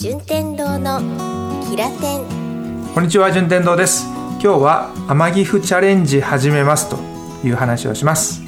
[0.00, 0.98] 順天堂の
[1.68, 2.24] キラテン。
[2.94, 4.06] こんにちは順天堂です。
[4.06, 6.96] 今日は天岐阜チャレンジ始めますと
[7.46, 8.40] いう話をします。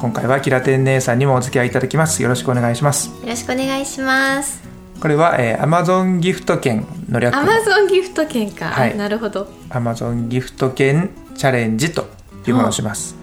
[0.00, 2.20] 今回はキラテン姉さんにもお付き合いいただきます。
[2.20, 3.10] よろしくお願いします。
[3.10, 4.60] よろしくお願いします。
[5.00, 7.32] これは、えー、Amazon ギフト券の略。
[7.32, 8.96] アマゾンギフト券か、はい。
[8.96, 9.46] なるほど。
[9.70, 12.08] Amazon ギフト券チャレンジと
[12.44, 13.14] いうものをします、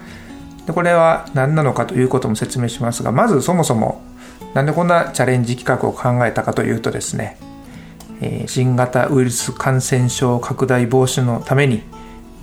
[0.66, 4.02] でこれは何なのかということも説明しますがまずそもそも
[4.54, 7.38] なんでこんなチャレンジ企画を考えたかというとですね、
[8.22, 11.82] えー新型ウイルス感染症拡大防止のために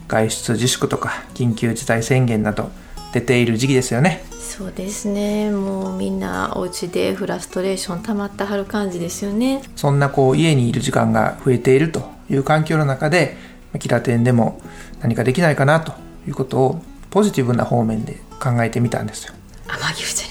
[0.09, 2.71] 外出自粛とか緊急事態宣言など
[3.13, 4.25] 出ている時期ですよね。
[4.31, 5.51] そうですね。
[5.51, 9.63] もうみんなお家でフラストレーション溜まってはる感じですよね。
[9.77, 13.37] そんなこう家にいる時間が増えているという環境の中で
[13.79, 14.61] キラテンでも
[15.01, 15.93] 何かできないかなと
[16.27, 19.35] いうことをポジティブな方面で考えてみたんですよ。
[19.69, 20.30] アマギフチャレンジ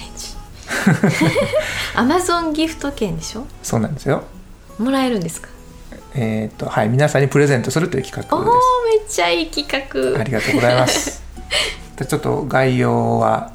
[1.94, 3.46] アマゾンギフト券でしょ？
[3.62, 4.24] そうなんですよ。
[4.78, 5.48] もらえるんですか？
[6.14, 8.50] えっ、とはい皆さんにプレゼントするという企画おおで
[8.98, 10.20] めっちゃいい企す画。
[10.20, 11.22] ありがとうございます。
[11.96, 13.52] でちょっと概要は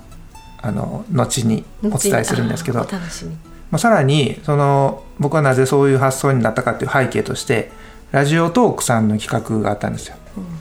[0.61, 3.31] あの後にお伝えするんですけど楽しみ。
[3.71, 7.71] まあ、さらにその僕はなぜそういう発想になったかっていう背景として
[8.11, 10.16] ラジオトークさんの企画があったんですよ、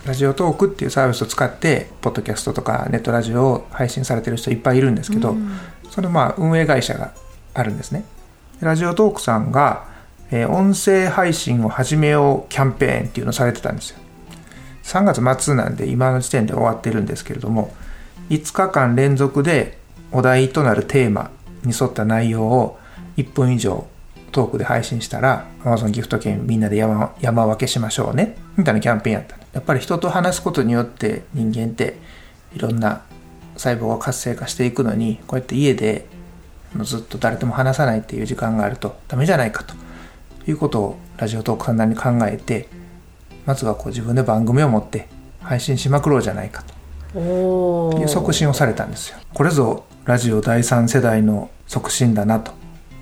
[0.06, 5.36] ラジオトークっていうサービスを使ってポッドキャストとかネットラジオを配信されてる人いっぱいいるんですけど、
[5.90, 7.12] そのまあ運営会社が
[7.54, 8.04] あるんですね。
[8.60, 9.86] でラジオトークさんが、
[10.30, 13.98] えー音声配信を始めようキャンペーンっていうのをされてたんですよ。
[14.84, 17.74] 3月末なんで今の時点で終わってるんですけれども
[18.30, 19.78] 5日間連続で
[20.12, 21.30] お題となるテーマ
[21.64, 22.78] に沿った内容を
[23.16, 23.86] 1分以上
[24.30, 31.96] トークで配信したら Amazon ギフト券みんなで山山分けしましょうねみたいなキャンペーンやったやっぱり人と話すことによって人間って
[32.54, 33.02] いろんな
[33.56, 36.06] 細胞が活性化していくのにこうやって家で
[36.82, 39.74] ずっと誰とも話さないっていう時間があるとダメじゃないかと
[40.48, 42.68] いうことをラジオトークさんなりに考えて
[43.46, 45.08] まずはこう自分で番組を持って
[45.40, 46.74] 配信しまくろうじゃないかと。
[47.16, 49.18] いう促進をされたんですよ。
[49.32, 52.50] これぞラジオ第三世代の促進だなと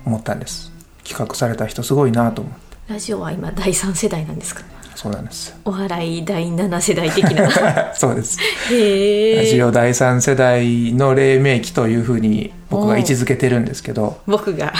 [0.05, 0.71] 思ったんです。
[1.03, 2.77] 企画された人すごいなと思って。
[2.93, 4.61] ラジオは今第3世代なんですか？
[5.03, 5.49] そうなんです。
[5.49, 7.49] よお笑い第7世代的な。
[7.93, 8.39] そうです。
[8.71, 14.21] へえラジオ第三世代の黎明期というふうに僕が位置づけてるんですけど。
[14.25, 14.73] 僕が。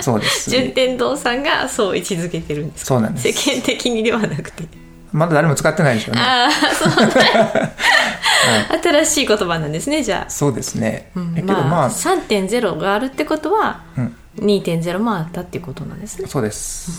[0.00, 0.50] そうです。
[0.50, 2.86] 順天堂さんがそう位置づけてるんですか？
[2.88, 3.28] そうなんです。
[3.32, 4.64] 世間的にではなくて。
[5.12, 6.20] まだ誰も使ってないでしょうね。
[6.20, 7.10] ああそうなん
[8.82, 14.14] 新しい言葉なんですねじゃあ、そうですね、うんえけどまあ、まあ、3.0があるってことは、うん。
[14.38, 16.28] 2.0もあったっていうことなんですね。
[16.28, 16.90] そうです。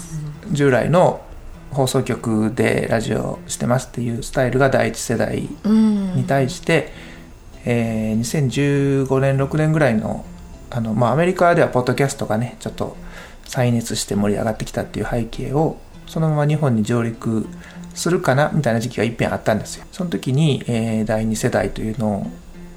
[0.52, 1.22] 従来の
[1.72, 6.16] 放送局でラジオしてますっていうスタイルが第一世代うん。
[6.16, 6.92] に対して、
[7.66, 10.26] えー2015年6年ぐらいの
[10.70, 12.96] あの、まあ、アメリカではポッドキャストがねちょっと
[13.46, 17.48] 再熱して盛り上がってきたっていう背景をそのまま日本に上陸
[17.94, 19.86] するかなみたいな時期が一遍あったんですよ。
[19.92, 22.28] その時に、えー第2世代というのを、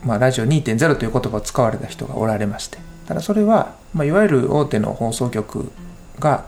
[0.05, 2.79] まあ、ラジオ2.0という言葉を使われた人がおられまして。
[3.07, 5.73] ただそれは、まあ、いわゆる大手の放送局
[6.21, 6.45] が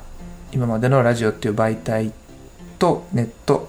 [0.52, 2.12] 今までのラジオっていう媒体
[2.82, 3.68] とネット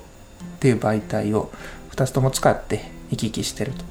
[0.55, 1.51] っていう媒体を
[1.91, 3.85] 2つとも使って行き来してると。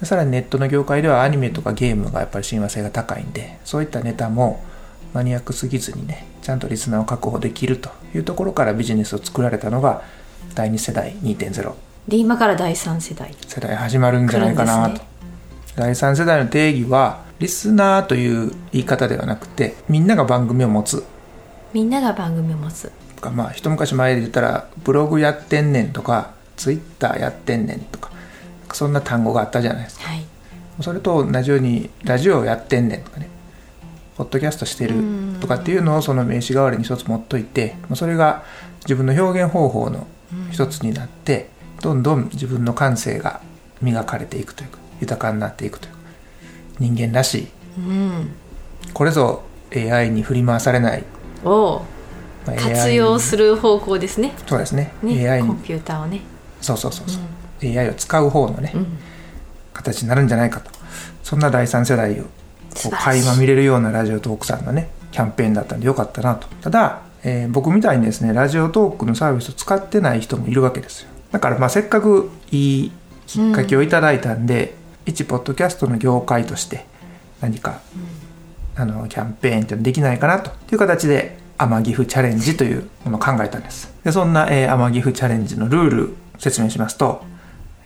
[0.00, 4.64] でさらにネットの業界ではアニメとかゲームがやっぱり親和性が高いんでそういったネタも
[5.12, 10.02] マニアックすぎずにねちゃんとリスナーを確保できるというところからビジネスを作られたのが
[10.56, 11.74] 第2世代2.0
[12.08, 13.32] で今から第3世代。
[13.46, 15.04] 世代始まるんじゃないかなと、来るんで
[15.68, 21.04] す第3世代の定義はリスナーという言い方ではなくてみんなが番組を持つ。
[21.72, 22.90] みんなが番組を持つ。
[23.13, 28.10] とかまあ一昔前で言ったらブログやってんねんとかツイッターやってんねんとか
[28.72, 30.08] そんな単語があったじゃないですか。
[30.08, 30.24] はい。
[30.80, 33.28] それと同じようにラジオやってんねんとかね
[34.16, 34.94] ポッドキャストしてる
[35.40, 38.42] とかっていうのをその名詞代わりに一つ持っといてそれが
[38.80, 40.06] 自分の表現方法の
[40.50, 41.48] 一つになって
[41.80, 43.40] どんどん自分の感性が
[43.80, 45.98] 磨かれていくというか豊かになっていくというか
[46.80, 47.48] 人間らしい。
[47.78, 48.34] うん。
[48.92, 49.42] これぞ
[49.74, 51.04] AI に振り回されない、
[51.44, 51.82] を
[52.46, 54.34] まあ活用する方向ですね。
[54.46, 54.92] そうですね。
[55.02, 55.48] ね AI に。
[55.48, 56.20] コンピューターをね。
[56.60, 58.98] そうそうそうそう、AI を使う方のね、うん。
[59.72, 60.70] 形になるんじゃないかと。
[61.22, 62.24] そんな第三世代を
[62.74, 66.48] こう垣間見れるようなラジオトークさんのねキャンペーンだったんでよかったなと。
[66.60, 71.08] ただ、えー僕みたいにですねラジオトークのサービスを使ってない人もいるわけですよ。
[71.32, 72.92] だからまあせっかくいい
[73.26, 74.74] きっかけをいただいたんで、
[75.06, 76.84] 一ポッドキャストの業界として
[77.40, 77.80] 何か、
[78.76, 80.50] あのキャンペーンってできないかなと。
[80.72, 87.24] いう形で天岐阜チャレンジというものを考えたんですでそんな、えー、天岐阜チャレンジのルール説明しますと、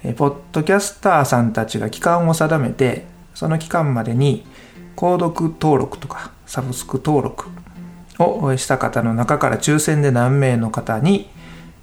[0.02, 4.44] えーポッドキャスターさんたちが期間を定めてその期間までに
[4.96, 7.48] 購読登録とかサブスク登録
[8.18, 11.28] をした方の中から抽選で何名の方に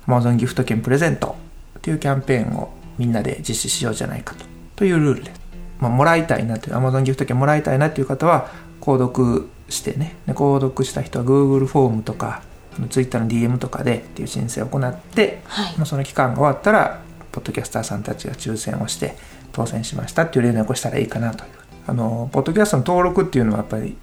[0.07, 1.35] Amazon ギフト券プレゼント
[1.79, 4.45] っていうキャンペーンをみんなで実施しようじゃないかと
[4.75, 5.41] というルールです。
[5.79, 8.49] まあ、もらいたいなっていう Amazon ギフト券もらいたいなっていう方は
[8.81, 10.15] 購読してね。
[10.25, 12.43] で購読した人は Google フォームとか
[12.89, 15.75] Twitter の DM とかでっていう申請を行って、はい。
[15.77, 17.01] まあその期間が終わったら
[17.31, 19.17] ポッドキャスターさんたちが抽選をして
[19.51, 21.51] 当選しましたっていう連絡をしたらいいかなという。
[21.87, 23.95] あのポッドキャストの登録っていうのはやっぱり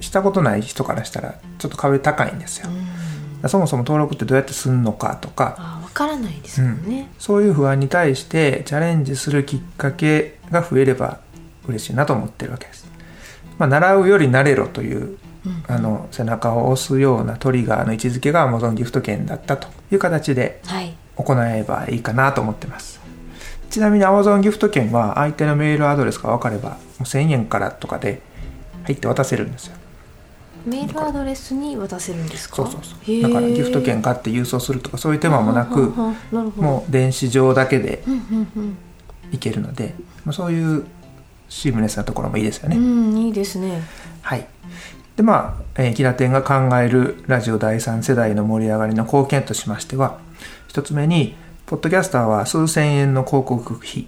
[0.00, 2.68] したことない人からしたらちょっと壁高いんですよ、
[3.48, 5.54] そもそも登録ってどうやってするのかとか。
[5.58, 11.20] あわからないですもんね、そういう不安に対してチャレンジするきっかけが増えれば
[11.66, 12.85] 嬉しいなと思ってるわけです。
[13.58, 15.18] まあ、習うより慣れろという、
[15.68, 23.00] あの背中を押すようなトリガーの位置づけが Amazon ギフト券だったという形ではい行えばいいかなと思ってます。
[23.70, 28.20] ちなみに Amazon ギフト券は相手のメールアドレスが分かればもう1000円からとかで
[28.84, 29.76] 入って渡せるんですよ。
[30.66, 32.56] メールアドレスに渡せるんですか？
[32.56, 33.22] そうそうそう。
[33.22, 35.92] だからギフト券買って郵送するとかそういう手間もなく、
[36.32, 38.20] もう電子上だけでうんうん
[38.56, 38.78] うん
[39.32, 39.94] いけるので、
[40.24, 40.84] まあ、そういう
[41.48, 42.76] シームレスなところもいいですよね。
[42.76, 43.80] うんいいですね
[44.22, 44.46] はい。
[45.16, 50.18] でまあ、えー、キラテンが考えるラジオ第3世代の盛り上がりの貢献としましては
[50.68, 51.34] 一つ目に
[51.64, 54.06] ポッドキャスターは数千円の広告費、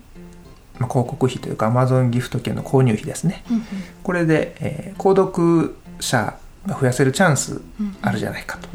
[0.78, 3.44] まあ、広告費というか Amazon ギフト券の購入費ですね。
[3.50, 3.64] うんうん
[4.02, 7.60] これで、えー購読者が増やせるチャンス
[8.02, 8.68] あるじゃないかと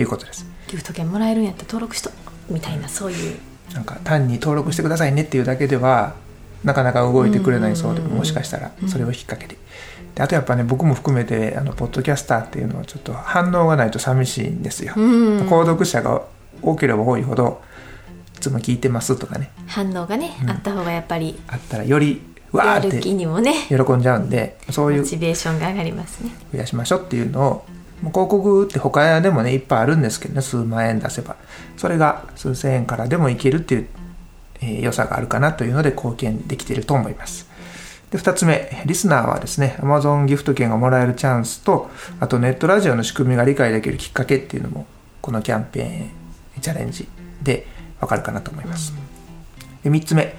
[0.00, 0.46] いうことです。
[0.68, 2.10] ギフト券もらえるんやったら登録しと
[2.48, 3.38] みたいなそういう
[3.74, 6.14] なんか単に登録してくださいねっていうだけでは
[6.64, 8.18] なかなか動いてくれないそうでうんうんうん。
[8.18, 9.56] もしかしたらそれをきっかけで
[10.14, 16.22] であとやっぱね僕も含めてあのポッドキャスターっていうのはちょっと反応がないと寂しいんですよ、うん購読者が
[16.62, 17.62] 多ければ多いほど
[18.36, 19.50] いつも聞いてますとかね。
[19.66, 22.22] 反応がね、あった方がやっぱりあったらより
[22.52, 23.18] わって喜ん
[24.00, 26.30] じゃうんでそういうモチベーションが上がりますね。
[26.52, 27.64] 増やしましょうっていうのを
[28.00, 31.36] 広告って他でもねいっぱいあるんですけどね数万円出せば。
[31.76, 33.88] それが数千円からでもいけるっていう、
[34.60, 37.48] え良さがあるかなというので貢献できていると思います。
[38.10, 44.86] で2つ目リスナーはですね Amazon ギフト券がもらえるチャンスとあとネットラジオの仕組みが理解できるきっかけっていうのも
[45.20, 47.06] このキャンペーンチャレンジ
[47.42, 47.66] で
[48.00, 48.94] わかるかなと思います、
[49.84, 50.34] で3つ目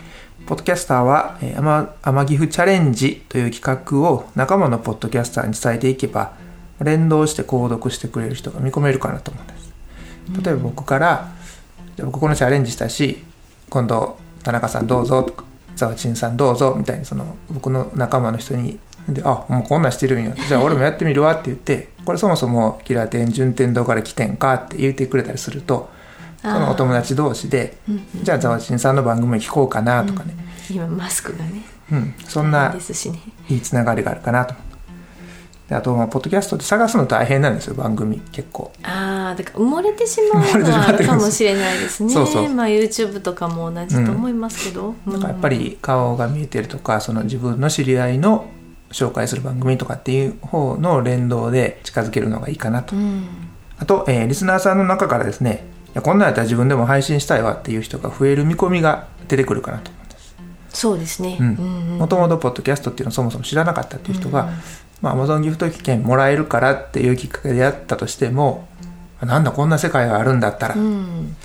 [0.46, 6.34] ポッドキャスターは、えー、アマアマギフチャレンジという企画を仲間のポッドキャスターに伝えていけば
[6.80, 9.72] 連動して購読してくれる人が見込めるかなと思うんです。
[10.44, 11.32] 例えば僕から
[11.96, 13.24] 「じゃあ僕このチャレンジしたし
[13.72, 15.44] 今度田中さんどうぞ」とか
[15.76, 18.78] 「ザワチンさんどうぞ」みたいにその僕の仲間の人に
[19.10, 20.36] で「あもうこんなんしてるんや。
[20.36, 25.90] じゃあ俺もやってみるわ」って言ってこれそもそもキラー店順天堂から来てんかって言ってくれたりすると
[26.42, 27.78] そのお友達同士で
[28.22, 30.36] 「じゃあザワチンさんの番組聞こうかな」とかね、
[30.70, 32.74] 今マスクがねうん、そんな
[33.50, 34.54] いいつながりがあるかなと。
[34.54, 34.72] 思って
[35.70, 38.72] であとまあポッドキャストって探すの大変なんですよ番組結構。
[38.84, 42.14] ああだから埋もれてしまうのはあるかもしれないですね。
[42.14, 42.50] そうそう。
[42.50, 48.50] まあ YouTube とかも同じと思いますけど、だからやっぱり顔が見えてるとかその自分の知り合いの
[48.92, 53.26] 紹介する番組とかっていう方の連動で近づけるのがいいかなと、うん。
[53.80, 60.36] あと、えーリスナーさんの中からですねいやこんなんやったら自分でも配信したいわっていう人が増える見込みが出てくるかなと思うんです。
[60.70, 61.48] そうですね、うん。
[61.48, 61.98] うんうん。
[61.98, 64.50] もともとポッドキャストっていうのをそもそも知らなかったっていう人が、
[65.02, 68.71] まあ、Amazon ギフト券もらえるからっていうきっかけでやったとしてもあ
[69.26, 71.36] なんだこんな世界があるんだったら、うん。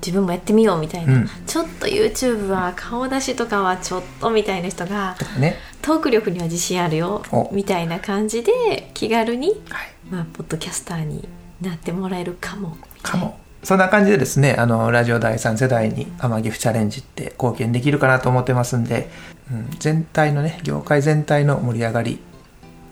[0.00, 1.30] 自分もやってみようみたいな、うん。
[1.46, 5.56] ちょっと YouTube は顔出しとかはちょっとみたいな人がね。
[5.82, 7.48] トーク力には自信あるよお。
[7.52, 9.88] みたいな感じで気軽に、はい。
[10.10, 11.28] まあ、ポッドキャスターに
[11.60, 12.76] なってもらえるかも。
[13.02, 13.38] かも。
[13.66, 19.10] そんな感じでですねあのラジオ第3世代に「アマギフチャレンジ」って貢献できるかなと思ってますんで、
[19.50, 22.20] うん、全体のね業界全体の盛り上がり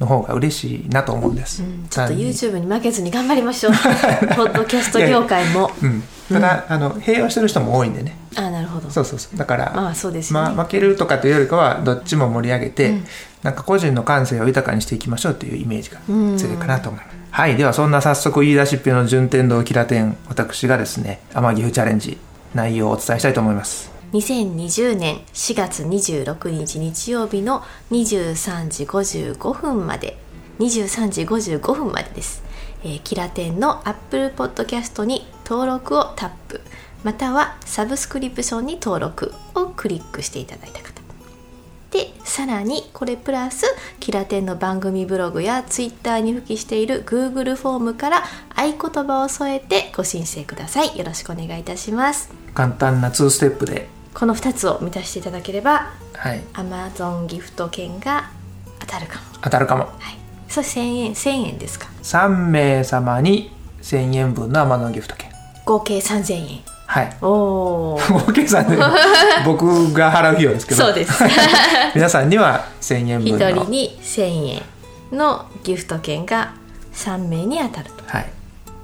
[0.01, 3.73] の方が嬉しいなと思うんです、うん、ちょっと YouTube に負けずに頑張りましょう。
[4.35, 5.71] ポッドキャスト業界も。
[5.83, 8.17] うん、ただ、あの併用してる人も多いんでね。
[8.37, 8.91] あなるほど。
[8.91, 9.39] そうそうそう。
[9.39, 13.05] だから、まあそうですまあ、負けるとかというよりかはどっちも盛り上げて、うん。
[13.43, 16.37] なんか個人の感性を豊かにしていきましょうというイメージがうん。
[16.39, 17.57] 強いかなと思います、はい。
[17.57, 22.19] ではそんな早速言い出しっぺの順天堂キラ店私がですね天岐阜チャレンジ
[22.55, 30.17] 内容をお伝えしたいと思います2020年4月26日日曜日の23時55分まで
[30.61, 32.45] 23時55分までです、
[32.85, 36.61] えーキラテンの Apple Podcast に登録をタップ。
[37.03, 41.03] またはサブスクリプションに登録をクリックしていただいた方。
[41.91, 43.65] でさらにこれプラス
[43.99, 48.23] キラテンの番組ブログやツイッターに付記している Google フォームから
[48.55, 50.97] 合言葉を添えてご申請ください。
[50.97, 52.33] よろしくお願いいたします。
[52.55, 56.41] 簡単な2ステップでこの2つを満たしていただければはい。
[56.55, 58.31] Amazon ギフト券が
[58.81, 59.85] 当たるかも、当たるかも。
[59.85, 59.93] はい、
[60.49, 63.51] それ1000円1000円ですか？3名様に
[63.83, 65.31] 1000円分の天野ギフト券。
[65.65, 66.61] 合計3000円。
[66.87, 67.17] はい。
[67.23, 68.77] おお合計さんで
[69.45, 70.85] 僕が払う費用ですけど。
[70.85, 71.25] そうです。
[71.95, 74.63] 皆さんには1000円一分の人に1000円
[75.11, 76.55] のギフト券が
[76.93, 78.05] 3名に当たると。
[78.07, 78.31] はい。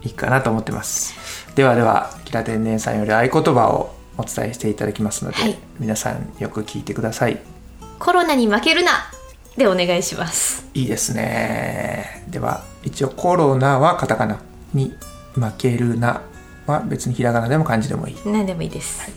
[0.03, 1.15] いいかなと思ってます。
[1.55, 5.59] ではではキラ天然さんより合言葉をお伝えしていただきますので、はい。
[5.79, 7.39] 皆さんよく聞いてください。
[7.99, 8.93] コロナに負けるな
[9.57, 10.69] でお願いします。
[10.75, 12.25] いいですね。
[12.29, 14.41] では一応コロナはカタカナ
[14.73, 14.95] に
[15.35, 16.23] 負けるな
[16.67, 18.17] は別にひらがなでも漢字でもいい。
[18.25, 19.11] 何でもいいです、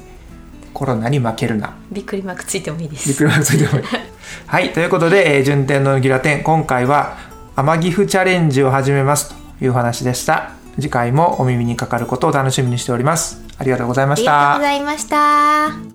[0.74, 1.75] コロナに負けるな。
[1.91, 3.86] びっくりマークついてもいいでびっすくりマークついてもいい。
[4.48, 7.17] はいということで、えー順天堂のギラテン今回は
[7.55, 10.51] 天岐阜チャレンジを始めますという話でした。
[10.75, 14.55] 次回もお耳にかかることを楽しみにしておりますありがとうございました。
[14.55, 15.93] ありがとうございました。